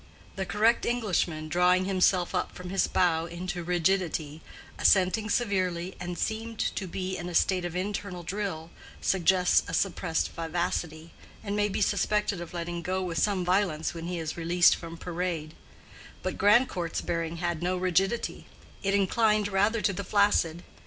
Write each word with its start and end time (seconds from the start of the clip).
The 0.35 0.47
correct 0.47 0.83
Englishman, 0.83 1.47
drawing 1.47 1.85
himself 1.85 2.33
up 2.33 2.55
from 2.55 2.71
his 2.71 2.87
bow 2.87 3.27
into 3.27 3.63
rigidity, 3.63 4.41
assenting 4.79 5.29
severely, 5.29 5.93
and 5.99 6.17
seemed 6.17 6.57
to 6.57 6.87
be 6.87 7.15
in 7.17 7.29
a 7.29 7.35
state 7.35 7.65
of 7.65 7.75
internal 7.75 8.23
drill, 8.23 8.71
suggests 8.99 9.61
a 9.67 9.75
suppressed 9.75 10.31
vivacity, 10.31 11.11
and 11.43 11.55
may 11.55 11.69
be 11.69 11.81
suspected 11.83 12.41
of 12.41 12.51
letting 12.51 12.81
go 12.81 13.03
with 13.03 13.19
some 13.21 13.45
violence 13.45 13.93
when 13.93 14.07
he 14.07 14.17
is 14.17 14.35
released 14.37 14.75
from 14.75 14.97
parade; 14.97 15.53
but 16.23 16.35
Grandcourt's 16.35 17.01
bearing 17.01 17.37
had 17.37 17.61
no 17.61 17.77
rigidity, 17.77 18.47
it 18.81 18.95
inclined 18.95 19.49
rather 19.49 19.81
to 19.83 19.93
the 19.93 20.03
flaccid. 20.03 20.63